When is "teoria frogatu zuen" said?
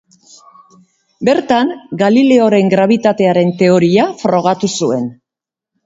3.63-5.11